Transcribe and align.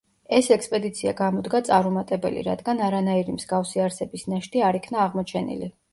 ეს 0.35 0.47
ექსპედიცია 0.53 1.13
გამოდგა 1.19 1.61
წარუმატებელი, 1.67 2.43
რადგან 2.49 2.83
არანაირი 2.87 3.37
მსგავსი 3.39 3.85
არსების 3.89 4.27
ნაშთი 4.35 4.65
არ 4.71 4.81
იქნა 4.81 5.05
აღმოჩენლი. 5.09 5.75